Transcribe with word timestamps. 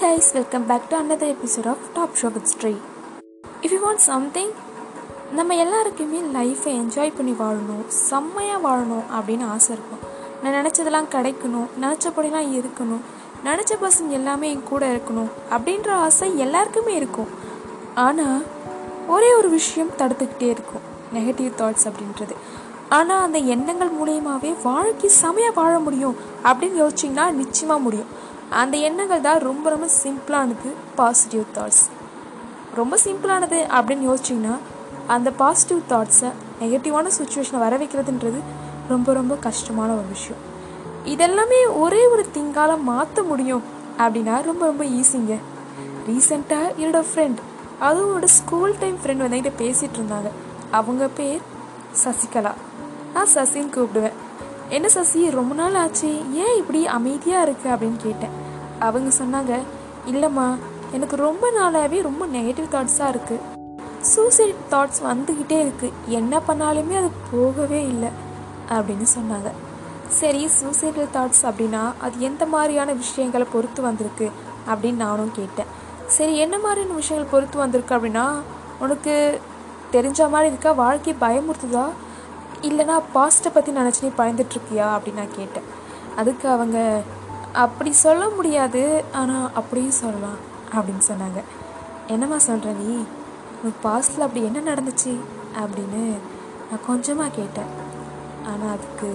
Hi 0.00 0.08
guys, 0.14 0.26
welcome 0.34 0.64
back 0.70 0.82
to 0.90 0.96
another 0.96 1.28
episode 1.34 1.66
of 1.70 1.78
Top 1.94 2.10
Show 2.18 2.28
with 2.34 2.46
Stray. 2.50 2.76
If 3.64 3.70
you 3.74 3.78
want 3.84 4.00
something, 4.08 4.48
நம்ம 5.38 5.56
எல்லாருக்குமே 5.62 6.20
லைஃப்பை 6.36 6.72
enjoy 6.80 7.12
பண்ணி 7.16 7.32
வாழணும் 7.40 7.80
செம்மையாக 7.86 8.60
வாழணும் 8.66 9.06
அப்படின்னு 9.16 9.46
ஆசை 9.54 9.70
இருக்கும். 9.76 10.02
நான் 10.42 10.56
நினச்சதெல்லாம் 10.58 11.08
கிடைக்கணும் 11.14 11.66
நினச்சபடிலாம் 11.84 12.52
இருக்கணும் 12.58 13.02
நினச்ச 13.48 13.78
பசங்க 13.84 14.14
எல்லாமே 14.18 14.50
என் 14.50 14.62
கூட 14.70 14.92
இருக்கணும் 14.94 15.32
அப்படின்ற 15.56 15.90
ஆசை 16.04 16.38
எல்லாருக்குமே 16.46 16.94
இருக்கும். 17.00 17.32
ஆனால் 18.06 18.38
ஒரே 19.16 19.32
ஒரு 19.40 19.50
விஷயம் 19.58 19.92
தடுத்துக்கிட்டே 19.98 20.48
இருக்கும் 20.56 20.86
நெகட்டிவ் 21.14 21.50
தாட்ஸ் 21.62 21.88
அப்படின்றது. 21.90 22.36
ஆனால் 23.00 23.24
அந்த 23.26 23.38
எண்ணங்கள் 23.56 23.92
மூலியமாகவே 23.98 24.54
வாழ்க்கை 24.70 25.10
செமையாக 25.22 25.58
வாழ 25.60 25.74
முடியும் 25.88 26.16
அப்படின்னு 26.44 26.80
யோசிச்சிங்கன்னா 26.84 27.28
நிச்சயமாக 27.42 27.86
முடியும். 27.88 28.26
அந்த 28.50 28.76
எண்ணங்கள் 28.76 29.20
தான் 29.20 29.38
ரொம்ப 29.38 29.70
ரொம்ப 29.70 29.88
சிம்பிளானது 30.04 30.72
பாசிட்டிவ் 30.94 31.42
தாட்ஸ் 31.54 31.90
ரொம்ப 32.74 32.96
சிம்பிளானது 33.04 33.58
அப்படின்னு 33.78 34.14
யோசிச்சிங்கன்னா 34.14 34.56
அந்த 35.06 35.30
பாசிட்டிவ் 35.30 35.80
தாட்ஸை 35.90 36.32
நெகட்டிவான 36.60 37.10
சுச்சுவேஷனை 37.18 37.58
வர 37.58 37.76
வைக்கிறதுன்றது 37.76 38.40
ரொம்ப 38.88 39.12
ரொம்ப 39.12 39.34
கஷ்டமான 39.34 39.92
ஒரு 39.92 40.04
விஷயம். 40.12 40.46
இதெல்லாமே 41.04 41.78
ஒரே 41.78 42.06
ஒரு 42.06 42.26
திங்கால 42.34 42.80
மாற்ற 42.80 43.22
முடியும் 43.22 43.62
அப்படின்னா 43.98 44.42
ரொம்ப 44.42 44.64
ரொம்ப 44.64 44.84
ஈஸிங்க 44.84 45.36
ரீசெண்டாக 46.08 46.72
என்னோடய 46.78 47.04
ஃப்ரெண்ட் 47.14 47.36
அதுவும் 47.78 48.10
என்னோட 48.12 48.24
ஸ்கூல் 48.24 48.74
டைம் 48.78 48.98
ஃப்ரெண்ட் 49.04 49.16
வந்து 49.16 49.36
என்கிட்ட 49.36 49.52
பேசிகிட்டு 49.58 49.98
இருந்தாங்க. 49.98 50.30
அவங்க 50.70 51.08
பேர் 51.08 51.40
சசிகலா. 52.04 52.52
நான் 53.14 53.28
சசின்னு 53.34 53.76
கூப்பிடுவேன். 53.76 54.12
என்ன 54.68 54.88
சசி 54.88 55.30
ரொம்ப 55.30 55.54
நாள் 55.54 55.74
ஆச்சு. 55.74 56.32
ஏன் 56.32 56.56
இப்படி 56.56 56.86
அமைதியாக 56.86 57.42
இருக்கு 57.42 57.68
அப்படின்னு 57.70 57.96
கேட்டேன். 57.96 58.34
அவங்க 58.78 59.10
சொன்னாங்க 59.16 59.58
இல்லைம்மா 60.06 60.56
எனக்கு 60.92 61.16
ரொம்ப 61.16 61.50
நாளாகவே 61.50 62.02
ரொம்ப 62.02 62.26
நெகட்டிவ் 62.26 62.72
தாட்ஸாக 62.72 63.14
இருக்குது 63.14 63.40
சூசைட் 64.00 64.54
தாட்ஸ் 64.70 65.00
வந்துக்கிட்டே 65.04 65.58
இருக்குது 65.58 65.92
என்ன 66.06 66.40
பண்ணாலுமே 66.48 66.96
அது 66.96 67.10
போகவே 67.30 67.86
இல்லை 67.86 68.08
அப்படின்னு 68.68 69.06
சொன்னாங்க. 69.16 69.50
சரி 70.08 70.48
சூசைடல் 70.60 71.08
தாட்ஸ் 71.14 71.42
அப்படின்னா 71.42 71.92
அது 72.00 72.14
எந்த 72.18 72.46
மாதிரியான 72.46 72.92
விஷயங்களை 72.92 73.46
பொறுத்து 73.52 73.82
வந்திருக்கு? 73.82 74.30
அப்படின்னு 74.66 74.94
நானும் 74.94 75.32
கேட்டேன். 75.32 75.66
சரி 76.06 76.36
என்ன 76.36 76.58
மாதிரியான 76.58 76.94
விஷயங்கள் 76.94 77.30
பொறுத்து 77.30 77.58
வந்திருக்கு 77.58 77.94
அப்படின்னா 77.94 78.26
உனக்கு 78.78 79.40
தெரிஞ்ச 79.92 80.28
மாதிரி 80.28 80.48
இருக்கா? 80.48 80.72
வாழ்க்கை 80.72 81.14
பயமுறுத்துதா? 81.20 81.86
இல்லைனா 82.62 83.00
பாஸ்ட்டை 83.14 83.50
பற்றி 83.52 83.72
நினச்சி 83.72 84.02
நீ 84.02 84.08
பயந்துட்டுருக்கியா 84.18 84.88
அப்படின்னு 84.96 85.14
நான் 85.14 85.36
கேட்டேன். 85.36 85.62
அதுக்கு 86.16 86.48
அவங்க 86.48 87.02
அப்படி 87.52 87.92
சொல்ல 87.92 88.28
முடியாது 88.28 89.04
ஆனால் 89.12 89.50
அப்படியும் 89.54 89.90
சொல்லலாம் 89.90 90.38
அப்படின்னு 90.72 91.02
சொன்னாங்க. 91.08 91.42
என்னம்மா 92.06 92.38
சொல்கிற 92.38 92.72
நீ? 92.72 93.04
உனக்கு 93.60 93.88
பாஸ்டில் 93.88 94.26
அப்படி 94.26 94.44
என்ன 94.44 94.72
நடந்துச்சு? 94.72 95.16
அப்படின்னு 95.60 96.02
நான் 96.70 96.86
கொஞ்சமாக 96.86 97.30
கேட்டேன். 97.30 97.70
ஆனால் 98.46 98.68
அதுக்கு 98.68 99.10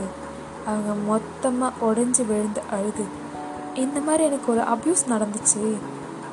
அவங்க 0.65 0.93
மொத்தமாக 0.93 1.85
உடஞ்சி 1.85 2.25
விழுந்து 2.25 2.61
அழுது. 2.71 3.05
இந்த 3.73 3.99
மாதிரி 3.99 4.23
எனக்கு 4.23 4.51
ஒரு 4.51 4.61
அப்யூஸ் 4.61 5.03
நடந்துச்சு. 5.09 5.77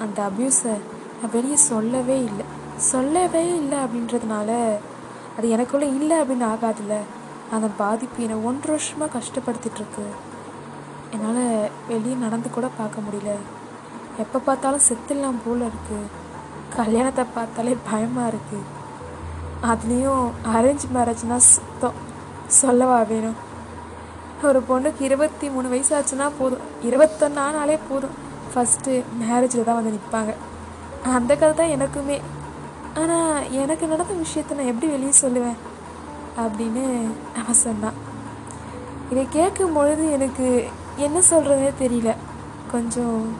அந்த 0.00 0.28
அப்யூஸை 0.28 0.74
நான் 1.20 1.30
வெளியே 1.32 1.56
சொல்லவே 1.56 2.24
இல்லை. 2.24 2.46
சொல்லவே 2.76 3.56
இல்லை 3.56 3.78
அப்படின்றதுனால 3.78 4.50
அது 5.36 5.46
எனக்குள்ளே 5.56 5.88
இல்லை 5.98 6.16
அப்படின்னு 6.20 6.46
ஆகாதுல்ல. 6.54 6.96
அந்த 7.54 7.68
பாதிப்பு 7.82 8.22
என்னை 8.24 8.36
ஒன்றரை 8.48 8.72
வருஷமாக 8.74 9.14
கஷ்டப்படுத்திட்டுருக்கு. 9.16 10.04
என்னால் 11.14 11.70
வெளியே 11.88 12.16
நடந்து 12.24 12.48
கூட 12.56 12.66
பார்க்க 12.80 13.04
முடியல. 13.06 13.32
எப்போ 14.24 14.38
பார்த்தாலும் 14.48 14.86
செத்துடலாம் 14.88 15.40
போல் 15.44 15.68
இருக்குது 15.68 16.10
கல்யாணத்தை 16.76 17.24
பார்த்தாலே 17.36 17.76
பயமாக 17.90 18.30
இருக்குது 18.32 18.68
அதுலேயும் 19.70 20.26
அரேஞ்ச் 20.56 20.84
மேரேஜ்னால் 20.96 21.48
சுத்தம். 21.52 21.96
சொல்லவா 22.60 22.98
வேணும்? 23.12 23.38
ஒரு 24.48 24.60
பொண்ணுக்கு 24.68 25.02
இருபத்தி 25.08 25.46
மூணு 25.54 25.68
வயசு 25.72 25.92
ஆச்சுன்னா 25.96 26.26
போதும். 26.38 26.66
இருபத்தொன்னானாலே 26.88 27.76
போதும். 27.88 28.14
ஃபஸ்ட்டு 28.52 28.92
மேரேஜில் 29.22 29.66
தான் 29.68 29.78
வந்து 29.78 29.96
நிற்பாங்க 29.96 30.32
அந்த 31.16 31.32
கதை 31.40 31.52
தான் 31.60 31.74
எனக்குமே. 31.76 32.16
ஆனால் 32.94 33.50
எனக்கு 33.52 33.86
நடந்த 33.86 34.14
விஷயத்த 34.14 34.54
நான் 34.54 34.70
எப்படி 34.72 34.86
வெளியே 34.86 35.12
சொல்லுவேன்? 35.20 35.58
அப்படின்னு 36.38 36.84
அவன் 37.36 37.62
சொன்னான். 37.66 37.98
இதை 39.10 39.26
கேட்கும் 39.30 39.72
பொழுது 39.72 40.10
எனக்கு 40.10 40.64
என்ன 40.96 41.20
சொல்கிறதே 41.30 41.70
தெரியல. 41.78 42.16
கொஞ்சம் 42.70 43.36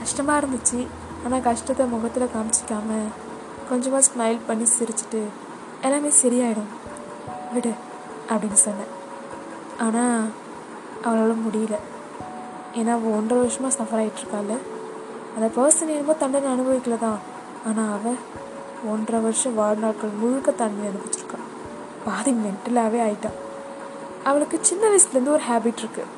கஷ்டமாக 0.00 0.46
இருந்துச்சு. 0.46 0.86
ஆனால் 1.24 1.40
கஷ்டத்தை 1.40 1.86
முகத்தில் 1.86 2.32
காமிச்சிக்காம 2.34 2.98
கொஞ்சமாக 3.68 4.04
ஸ்மைல் 4.08 4.46
பண்ணி 4.46 4.66
சிரிச்சிட்டு 4.78 5.22
எல்லாமே 5.82 6.08
சரியாயிடும். 6.22 6.70
விடு 7.52 7.72
அப்படின்னு 8.28 8.52
சொன்னேன். 8.52 8.92
ஆனால் 9.78 10.20
அவளால் 11.02 11.44
முடியல. 11.46 11.76
ஏன்னா 12.74 12.88
அவள் 12.88 13.12
ஒன்றரை 13.12 13.42
வருஷமாக 13.42 13.76
சஃபர் 13.78 14.00
ஆகிட்டுருக்காள் 14.00 14.58
அந்த 15.36 15.46
பர்சன் 15.56 15.92
என்னமோ 15.94 16.12
தண்டனை 16.12 16.48
அனுபவிக்கல 16.52 16.98
தான் 16.98 17.18
ஆனால் 17.66 17.92
அவள் 17.98 18.18
ஒன்றரை 18.88 19.20
வருஷம் 19.20 19.54
வாழ்நாட்கள் 19.54 20.18
முழுக்க 20.20 20.50
தண்ணி 20.50 20.86
அனுபவிச்சிருக்கான் 20.86 21.46
பாதி 22.04 22.32
மென்டலாகவே 22.32 23.00
ஆயிட்டான் 23.06 23.38
அவளுக்கு 24.24 24.58
சின்ன 24.60 24.88
வயசுலேருந்து 24.88 25.34
ஒரு 25.36 25.42
ஹேபிட் 25.48 25.82
இருக்குது 25.82 26.10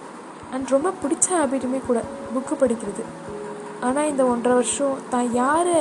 அண்ட் 0.52 0.68
ரொம்ப 0.68 0.92
பிடிச்ச 1.02 1.26
ஹேபிட்டுமே 1.30 1.80
கூட 1.86 2.02
புக்கு 2.34 2.54
படிக்கிறது. 2.60 3.04
ஆனால் 3.80 4.08
இந்த 4.08 4.24
ஒன்றரை 4.24 4.54
வருஷம் 4.54 4.98
தான் 5.10 5.32
யார் 5.32 5.74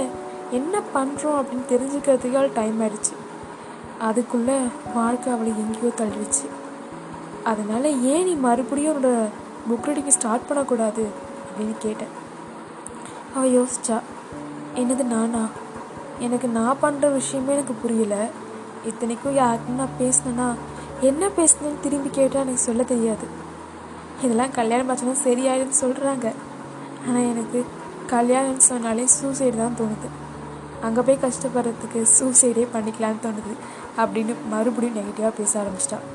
என்ன 0.52 0.82
பண்ணுறோம் 0.96 1.38
அப்படின்னு 1.40 1.66
தெரிஞ்சுக்கிறதுக்கு 1.70 2.40
அவள் 2.40 2.54
டைம் 2.54 2.82
ஆயிடுச்சு. 2.82 3.14
அதுக்குள்ளே 4.00 4.58
வாழ்க்கை 4.94 5.34
அவளை 5.34 5.54
எங்கேயோ 5.64 5.92
தள்ளிடுச்சு. 6.02 6.46
அதனால் 7.44 8.02
ஏன் 8.02 8.24
நீ 8.24 8.34
மறுபடியும் 8.34 8.96
உன்னோட 8.98 9.20
புக் 9.70 9.88
ரீடிங் 9.88 10.08
ஸ்டார்ட் 10.08 10.48
பண்ணக்கூடாது 10.48 11.08
அப்படின்னு 11.46 11.78
கேட்டேன். 11.80 12.14
அவள் 13.36 13.50
யோசிச்சா 13.50 14.00
என்னது 14.76 15.04
நானா? 15.04 15.50
எனக்கு 16.26 16.48
நான் 16.58 16.82
பண்ணுற 16.84 17.06
விஷயமே 17.20 17.54
எனக்கு 17.56 17.76
புரியல. 17.84 18.16
இத்தனைக்கும் 18.90 19.38
யாருக்கும் 19.42 19.80
நான் 19.82 19.98
பேசினேன்னா 20.02 20.48
என்ன 21.10 21.30
பேசினேன்னு 21.38 21.84
திரும்பி 21.86 22.10
கேட்டால் 22.18 22.44
எனக்கு 22.46 22.64
சொல்ல 22.68 22.84
தெரியாது. 22.94 23.26
இதெல்லாம் 24.24 24.56
கல்யாணம் 24.58 24.90
பார்த்தோன்னா 24.90 25.18
சரியாயிடுன்னு 25.28 25.78
சொல்கிறாங்க 25.84 26.28
ஆனால் 27.08 27.28
எனக்கு 27.34 27.60
கல்யாணம்னு 28.14 28.66
சொன்னாலே 28.72 29.06
சூசைடு 29.18 29.58
தான் 29.62 29.78
தோணுது. 29.80 30.10
அங்கே 30.88 31.02
போய் 31.08 31.24
கஷ்டப்படுறதுக்கு 31.26 32.00
சூசைடே 32.18 32.66
பண்ணிக்கலான்னு 32.76 33.24
தோணுது 33.26 33.54
அப்படின்னு 34.02 34.34
மறுபடியும் 34.54 34.98
நெகட்டிவாக 35.00 35.34
பேச 35.40 35.52
ஆரம்பிச்சிட்டான் 35.62 36.08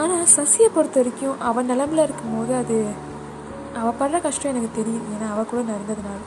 ஆனால் 0.00 0.30
சசியை 0.36 0.68
பொறுத்த 0.74 0.98
வரைக்கும் 1.00 1.40
அவன் 1.48 1.70
நிலமில் 1.70 2.04
இருக்கும்போது 2.06 2.52
அது 2.62 2.76
அவள் 3.80 3.98
படுற 4.00 4.20
கஷ்டம் 4.26 4.52
எனக்கு 4.52 4.70
தெரியும். 4.78 5.06
ஏன்னா 5.14 5.26
அவள் 5.34 5.50
கூட 5.50 5.60
நடந்ததுனால. 5.72 6.20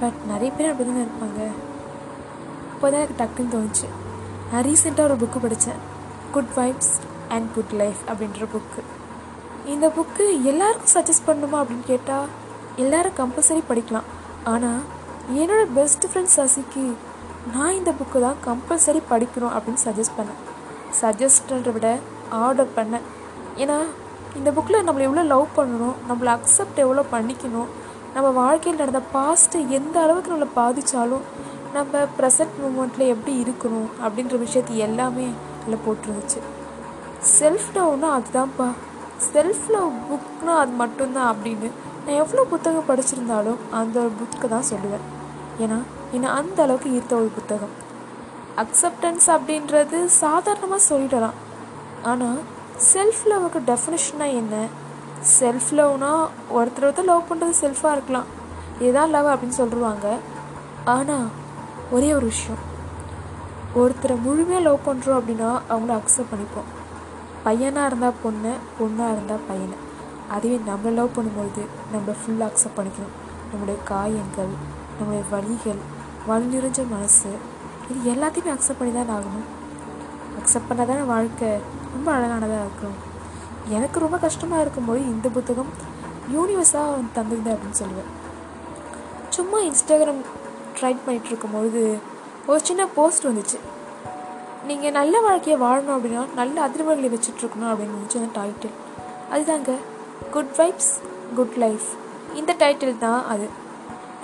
பட் 0.00 0.18
நிறைய 0.32 0.50
பேர் 0.56 0.70
அப்படி 0.72 0.88
தானே 0.88 1.04
இருப்பாங்க. 1.06 1.40
அப்போ 2.84 2.94
தான் 2.94 3.04
எனக்கு 3.04 3.20
டக்குன்னு 3.20 3.52
தோணுச்சு. 3.52 3.86
நான் 4.48 4.64
ரீசெண்டாக 4.64 5.08
ஒரு 5.08 5.14
புக்கு 5.20 5.38
படித்தேன் 5.42 5.78
good 6.32 6.50
vibes 6.56 6.90
and 7.34 7.46
good 7.54 7.70
life 7.80 8.00
அப்படின்ற 8.08 8.46
புக்கு 8.54 8.80
இந்த 9.74 9.86
புக்கு 9.98 10.24
எல்லாருக்கும் 10.50 10.92
சஜஸ்ட் 10.94 11.24
பண்ணணுமா 11.28 11.58
அப்படின்னு 11.62 11.86
கேட்டால் 11.90 12.26
எல்லோரும் 12.82 13.14
கம்பல்சரி 13.20 13.62
படிக்கலாம். 13.70 14.08
ஆனால் 14.52 14.82
என்னோடய 15.42 15.68
பெஸ்ட் 15.78 16.04
ஃப்ரெண்ட் 16.10 16.32
சசிக்கு 16.34 16.84
நான் 17.54 17.76
இந்த 17.78 17.94
புக்கு 18.00 18.20
தான் 18.26 18.38
கம்பல்சரி 18.48 19.02
படிக்கணும் 19.12 19.54
அப்படின்னு 19.58 19.84
சஜஸ்ட் 19.86 20.16
பண்ணேன். 20.18 20.42
சஜஸ்ட்ன்றதை 21.00 21.74
விட 21.78 21.94
ஆர்டர் 22.42 22.70
பண்ணேன். 22.80 23.08
ஏன்னா 23.62 23.78
இந்த 24.40 24.52
புக்கில் 24.58 24.86
நம்மளை 24.88 25.06
எவ்வளோ 25.08 25.26
லவ் 25.32 25.46
பண்ணணும் 25.60 25.96
நம்மளை 26.10 26.32
அக்செப்ட் 26.36 26.84
எவ்வளோ 26.86 27.06
பண்ணிக்கணும் 27.14 27.72
நம்ம 28.16 28.28
வாழ்க்கையில் 28.42 28.82
நடந்த 28.84 29.02
பாஸ்ட்டு 29.16 29.66
எந்த 29.80 29.96
அளவுக்கு 30.04 30.34
நம்மளை 30.34 30.52
பாதித்தாலும் 30.60 31.26
நம்ம 31.76 32.02
ப்ரெசன்ட் 32.16 32.56
மூமெண்ட்டில் 32.62 33.12
எப்படி 33.12 33.32
இருக்கணும் 33.44 33.88
அப்படின்ற 34.04 34.34
விஷயத்து 34.44 34.74
எல்லாமே 34.86 35.26
அதில் 35.60 35.84
போட்டுருந்துச்சு. 35.84 36.40
செல்ஃப் 37.38 37.68
லவ்னா 37.76 38.08
அதுதான்ப்பா. 38.18 38.68
செல்ஃப் 39.32 39.66
லவ் 39.74 39.92
புக்னால் 40.08 40.60
அது 40.62 40.74
மட்டும்தான் 40.82 41.28
அப்படின்னு 41.32 41.68
நான் 42.04 42.20
எவ்வளோ 42.22 42.42
புத்தகம் 42.52 42.88
படிச்சிருந்தாலும் 42.88 43.60
அந்த 43.78 43.96
ஒரு 44.04 44.12
புக்கை 44.20 44.48
தான் 44.54 44.68
சொல்லுவேன். 44.70 45.04
ஏன்னா 45.64 45.78
என்னை 46.16 46.30
அந்த 46.38 46.58
அளவுக்கு 46.64 46.88
ஈர்த்த 46.96 47.14
ஒரு 47.20 47.30
புத்தகம். 47.38 47.74
அக்செப்டன்ஸ் 48.62 49.26
அப்படின்றது 49.34 49.98
சாதாரணமாக 50.22 50.82
சொல்லிடலாம். 50.90 51.38
ஆனால் 52.10 52.40
செல்ஃப் 52.92 53.22
லவ்வுக்கு 53.30 53.60
டெஃபினேஷனாக 53.70 54.38
என்ன? 54.40 54.56
செல்ஃப் 55.38 55.70
லவ்னா 55.78 56.12
ஒருத்தர் 56.56 56.86
ஒருத்தர் 56.88 57.10
லவ் 57.12 57.28
பண்ணுறது 57.30 57.54
செல்ஃபாக 57.64 57.96
இருக்கலாம். 57.96 58.28
இதுதான் 58.80 59.14
லவ் 59.16 59.30
அப்படின்னு 59.32 59.60
சொல்லுவாங்க. 59.62 60.06
ஆனால் 60.94 61.26
ஒரே 61.94 62.08
ஒரு 62.18 62.26
விஷயம். 62.32 62.62
ஒருத்தரை 63.80 64.14
முழுமையாக 64.26 64.64
லவ் 64.66 64.86
பண்ணுறோம் 64.86 65.18
அப்படின்னா 65.20 65.50
அவங்கள 65.72 65.92
அக்செப்ட் 65.98 66.32
பண்ணிப்போம். 66.32 66.68
பையனாக 67.44 67.88
இருந்தால் 67.90 68.20
பொண்ணு 68.22 68.52
பொண்ணாக 68.78 69.14
இருந்தால் 69.14 69.44
பையனை. 69.48 69.76
அதுவே 70.34 70.56
நம்ம 70.68 70.90
லவ் 70.98 71.14
பண்ணும்போது 71.16 71.62
நம்ம 71.94 72.14
ஃபுல்லாக 72.20 72.48
அக்செப்ட் 72.50 72.78
பண்ணிக்கணும். 72.78 73.14
நம்முடைய 73.50 73.78
காயங்கள் 73.90 74.52
நம்முடைய 74.98 75.22
வலிகள் 75.32 75.80
வலி 76.28 76.46
நிறைஞ்ச 76.54 76.80
மனசு 76.94 77.30
இது 77.90 77.98
எல்லாத்தையுமே 78.12 78.50
அக்செப்ட் 78.54 78.80
பண்ணி 78.80 78.92
தான் 78.94 79.12
ஆகணும். 79.16 79.48
அக்செப்ட் 80.40 80.68
பண்ணால் 80.68 80.90
தானே 80.90 81.02
வாழ்க்கை 81.14 81.50
ரொம்ப 81.94 82.08
அழகானதாக 82.16 82.64
இருக்கும். 82.66 82.96
எனக்கு 83.76 83.98
ரொம்ப 84.04 84.16
கஷ்டமாக 84.26 84.62
இருக்கும்போது 84.64 85.02
இந்த 85.14 85.28
புத்தகம் 85.36 85.72
யூனிவர்ஸாக 86.36 87.02
தந்தது 87.18 87.50
அப்படின்னு 87.54 87.80
சொல்லுவேன். 87.82 88.10
சும்மா 89.36 89.58
இன்ஸ்டாகிராம் 89.68 90.24
ரைட் 90.84 91.02
பண்ணிகிட்ருக்கும்போது 91.06 91.82
ஒரு 92.50 92.60
சின்ன 92.68 92.82
போஸ்ட் 92.96 93.26
வந்துச்சு. 93.28 93.58
நீங்கள் 94.68 94.94
நல்ல 94.98 95.14
வாழ்க்கையை 95.26 95.56
வாழணும் 95.64 95.96
அப்படின்னா 95.96 96.22
நல்ல 96.40 96.56
அதிர்வுகளை 96.66 97.08
வச்சுட்ருக்கணும் 97.14 97.70
அப்படின்னு 97.72 97.96
வந்துச்சு 97.96 98.20
அந்த 98.20 98.32
டைட்டில் 98.38 98.74
அதுதாங்க 99.34 99.72
குட் 100.34 100.54
வைப்ஸ் 100.60 100.92
குட் 101.38 101.56
லைஃப் 101.64 101.86
இந்த 102.40 102.52
டைட்டில் 102.62 103.02
தான் 103.06 103.22
அது. 103.32 103.46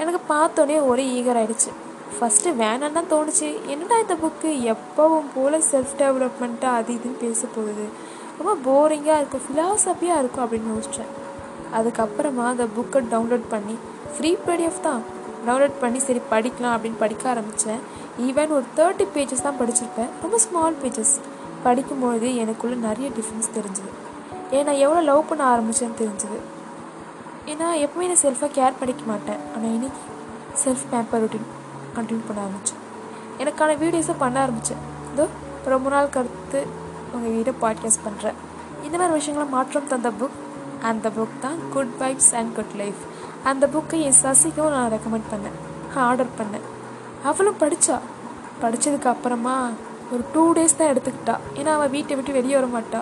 எனக்கு 0.02 0.20
பார்த்தோன்னே 0.32 0.76
ஒரே 0.90 1.04
ஈகர் 1.18 1.38
ஆகிடுச்சு 1.40 1.70
ஃபஸ்ட்டு 2.16 2.54
வேணான்னு 2.60 2.96
தான் 2.96 3.10
தோணுச்சு. 3.12 3.48
என்னடா 3.72 3.96
இந்த 4.04 4.14
புக்கு 4.22 4.50
எப்பவும் 4.72 5.28
போல் 5.34 5.56
செல்ஃப் 5.70 5.94
டெவலப்மெண்ட்டாக 6.02 6.80
அது 6.80 6.90
இதுன்னு 6.96 7.18
பேச 7.24 7.40
போகுது. 7.56 7.84
ரொம்ப 8.38 8.52
போரிங்காக 8.66 9.20
இருக்கும் 9.20 9.44
ஃபிலாசபியாக 9.46 10.20
இருக்கும் 10.22 10.44
அப்படின்னு 10.44 10.72
யோசித்தேன் 10.74 11.12
அதுக்கப்புறமா 11.78 12.44
அந்த 12.52 12.66
புக்கை 12.76 13.00
டவுன்லோட் 13.14 13.46
பண்ணி 13.54 13.76
ஃப்ரீ 14.14 14.30
பிடிஎஃப் 14.46 14.84
தான். 14.88 15.02
டவுன்லோட் 15.46 15.76
பண்ணி 15.82 16.00
சரி 16.06 16.20
படிக்கலாம் 16.32 16.74
அப்படின்னு 16.74 16.98
படிக்க 17.04 17.24
ஆரம்பித்தேன் 17.32 17.80
ஈவன் 18.26 18.54
ஒரு 18.56 18.66
தேர்ட்டி 18.78 19.06
பேஜஸ் 19.14 19.44
தான் 19.46 19.58
படிச்சிருப்பேன். 19.60 20.10
ரொம்ப 20.22 20.38
ஸ்மால் 20.44 20.78
பேஜஸ் 20.82 21.14
படிக்கும்பொழுது 21.66 22.28
எனக்குள்ளே 22.42 22.76
நிறைய 22.88 23.08
டிஃப்ரென்ஸ் 23.18 23.50
தெரிஞ்சுது. 23.56 23.90
ஏன் 24.56 24.66
நான் 24.68 24.82
எவ்வளோ 24.84 25.00
லவ் 25.10 25.28
பண்ண 25.30 25.42
ஆரம்பித்தேன்னு 25.54 25.98
தெரிஞ்சுது. 26.02 26.38
ஏன்னா 27.52 27.68
எப்பவுமே 27.84 28.08
நான் 28.10 28.22
செல்ஃபாக 28.26 28.52
கேர் 28.58 28.78
பண்ணிக்க 28.80 29.04
மாட்டேன். 29.12 29.40
ஆனால் 29.54 29.74
இன்னைக்கு 29.76 30.02
செல்ஃப் 30.62 30.86
பேம்பர் 30.92 31.22
ரொட்டீன் 31.24 31.48
கண்டினியூ 31.96 32.24
பண்ண 32.28 32.40
ஆரம்பித்தேன் 32.46 32.80
எனக்கான 33.42 33.76
வீடியோஸும் 33.82 34.22
பண்ண 34.22 34.38
ஆரம்பித்தேன் 34.44 34.82
இதோ 35.12 35.26
ரொம்ப 35.74 35.88
நாள் 35.94 36.14
கருத்து 36.16 36.60
உங்கள் 37.14 37.34
வீடியோ 37.36 37.54
பாட்காஸ்ட் 37.64 38.04
பண்ணுறேன் 38.06 38.36
இந்த 38.86 38.94
மாதிரி 38.98 39.16
விஷயங்களை 39.18 39.46
மாற்றம் 39.56 39.88
தந்த 39.92 40.10
புக் 40.20 40.36
அந்த 40.88 41.06
புக் 41.16 41.34
தான் 41.40 41.58
good 41.74 41.94
vibes 42.02 42.30
and 42.38 42.52
good 42.58 42.74
life 42.82 43.00
அந்த 43.44 43.66
புக்கை 43.74 44.00
என் 44.06 44.18
சசிக்கும் 44.22 44.74
நான் 44.74 44.92
ரெக்கமெண்ட் 44.92 45.30
பண்ணேன். 45.32 45.56
ஆர்டர் 45.94 46.36
பண்ணேன். 46.38 46.66
அவளும் 47.28 47.60
படித்தா 47.60 47.96
படித்ததுக்கு 48.62 49.08
அப்புறமா 49.12 49.70
ஒரு 50.12 50.22
டூ 50.32 50.52
டேஸ் 50.52 50.76
தான் 50.78 50.90
எடுத்துக்கிட்டா. 50.92 51.34
ஏன்னா 51.54 51.72
அவள் 51.76 51.92
வீட்டை 51.96 52.16
விட்டு 52.16 52.32
வெளியே 52.32 52.54
வர 52.58 52.68
மாட்டா. 52.76 53.00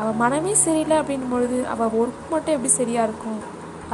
அவள் 0.00 0.18
மனமே 0.22 0.54
சரியில்லை 0.54 0.96
அப்படின்னும் 0.98 1.32
பொழுது 1.34 1.66
அவள் 1.68 1.94
ஒர்க் 2.00 2.30
மட்டும் 2.30 2.54
எப்படி 2.54 2.68
சரியாக 2.68 3.06
இருக்கும்? 3.08 3.40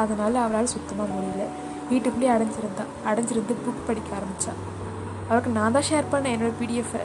அதனால் 0.03 0.35
அவளால் 0.35 0.73
சுத்தமாக 0.75 1.09
முடியல. 1.13 1.45
வீட்டுக்குள்ளேயே 1.91 2.33
அடைஞ்சிருந்தான் 2.35 2.93
அடைஞ்சிருந்து 3.09 3.55
புக் 3.65 3.87
படிக்க 3.87 4.15
ஆரம்பித்தான் 4.19 4.61
அவளுக்கு 5.27 5.51
நான் 5.51 5.75
தான் 5.77 5.89
ஷேர் 5.91 6.13
பண்ணேன் 6.13 6.35
என்னோடய 6.37 6.59
பிடிஎஃபை 6.61 7.03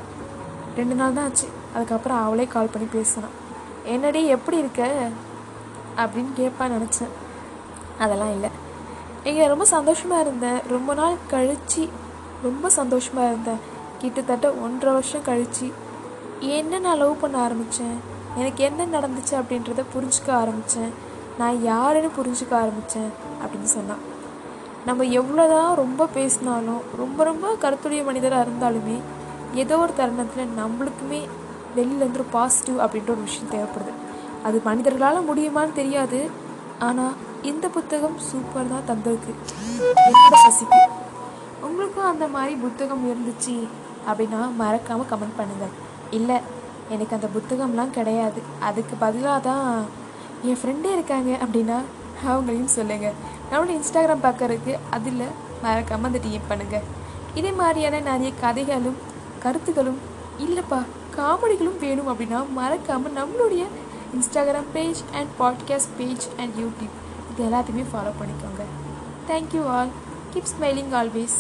ரெண்டு 0.76 0.96
நாள் 0.96 1.14
தான் 1.14 1.26
ஆச்சு. 1.30 1.48
அதுக்கப்புறம் 1.76 2.24
அவளே 2.26 2.46
கால் 2.46 2.72
பண்ணி 2.74 2.88
பேசினான் 2.94 3.36
என்னடி 3.86 4.26
எப்படி 4.26 4.58
இருக்க? 4.58 5.10
அப்படின்னு 5.98 6.32
கேட்பான்னு 6.40 6.78
நினச்சேன். 6.78 7.14
அதெல்லாம் 8.04 8.34
இல்லை. 8.36 8.50
இங்கே 9.30 9.46
ரொம்ப 9.54 9.66
சந்தோஷமாக 9.76 10.24
இருந்தேன் 10.26 10.60
ரொம்ப 10.74 10.92
நாள் 11.00 11.18
கழித்து 11.34 11.84
ரொம்ப 12.48 12.70
சந்தோஷமாக 12.80 13.30
இருந்தேன் 13.32 13.62
கிட்டத்தட்ட 14.02 14.48
ஒன்றரை 14.66 14.92
வருஷம் 14.98 15.28
கழித்து 15.30 15.68
என்ன 16.58 16.80
நான் 16.86 17.02
லவ் 17.02 17.22
பண்ண 17.24 17.38
ஆரம்பித்தேன் 17.48 17.98
எனக்கு 18.40 18.62
என்ன 18.68 18.86
நடந்துச்சு 18.96 19.34
அப்படின்றத 19.40 19.82
புரிஞ்சுக்க 19.96 20.30
ஆரம்பித்தேன் 20.44 20.92
நான் 21.40 21.58
யாருன்னு 21.72 22.10
புரிஞ்சுக்க 22.18 22.54
ஆரம்பித்தேன் 22.62 23.12
அப்படின்னு 23.42 23.70
சொன்னான். 23.78 24.02
நம்ம 24.88 25.06
எவ்வளோதான் 25.20 25.72
ரொம்ப 25.82 26.08
பேசினாலும் 26.18 26.82
ரொம்ப 27.02 27.24
ரொம்ப 27.30 27.48
கருத்துடைய 27.64 28.02
மனிதராக 28.10 28.46
இருந்தாலுமே 28.46 28.98
ஏதோ 29.64 29.76
ஒரு 29.78 29.94
தருணத்தில் 30.00 30.56
நம்மளுக்குமே 30.62 31.22
வெளியிலேருந்து 31.76 32.20
ஒரு 32.22 32.30
பாசிட்டிவ் 32.38 32.78
அப்படின்ற 32.84 33.12
ஒரு 33.16 33.26
விஷயம் 33.28 33.52
தேவைப்படுது. 33.56 33.94
அது 34.48 34.58
மனிதர்களால் 34.70 35.28
முடியுமான்னு 35.30 35.80
தெரியாது. 35.82 36.22
ஆனால் 36.88 37.16
இந்த 37.44 37.68
புத்தகம் 37.68 38.18
சூப்பர் 38.20 38.68
தான் 38.68 38.88
தந்திருக்கு. 38.90 39.34
என்னோட 40.08 40.36
சசிக்கு 40.46 40.82
உங்களுக்கும் 41.62 42.06
அந்த 42.06 42.28
மாதிரி 42.28 42.56
புத்தகம் 42.56 43.04
இருந்துச்சு 43.12 43.56
அப்படின்னா 44.10 44.42
மறக்காமல் 44.56 45.10
கமெண்ட் 45.12 45.38
பண்ணுங்கள் 45.38 45.74
இல்லை 46.10 46.38
எனக்கு 46.90 47.16
அந்த 47.16 47.28
புத்தகம்லாம் 47.28 47.90
கிடையாது. 47.90 48.42
அதுக்கு 48.60 48.96
பதிலாக 49.00 49.40
தான் 49.40 49.66
என் 50.44 50.60
ஃப்ரெண்டே 50.62 50.92
இருக்காங்க 50.92 51.32
அப்படின்னா 51.44 51.78
அவங்களையும் 52.28 52.76
சொல்லுங்கள் 52.78 53.18
நம்மளோட 53.52 53.72
இன்ஸ்டாகிராம் 53.78 54.26
பார்க்கறதுக்கு 54.26 54.74
அதில் 54.90 55.24
மறக்காமல் 55.62 56.10
அந்த 56.12 56.20
டிஎம் 56.28 56.50
பண்ணுங்கள் 56.50 56.88
இதே 57.36 57.52
மாதிரியான 57.52 58.00
நிறைய 58.00 58.32
கதைகளும் 58.42 59.00
கருத்துகளும் 59.44 60.00
இல்லைப்பா 60.40 60.80
காமெடிகளும் 61.18 61.80
வேணும் 61.80 62.08
அப்படின்னா 62.08 62.40
மறக்காமல் 62.54 63.14
நம்மளுடைய 63.14 63.64
Instagram 64.14 64.70
page 64.74 65.02
and 65.14 65.32
podcast 65.40 65.96
page 65.98 66.28
and 66.38 66.56
YouTube 66.56 66.96
இது 67.42 67.50
எல்லாத்தையுமே 67.50 67.84
ஃபாலோ 67.92 68.10
பண்ணிக்கோங்க. 68.18 68.64
Thank you 69.30 69.62
all 69.76 69.92
keep 70.32 70.50
smiling 70.52 70.92
always 71.00 71.38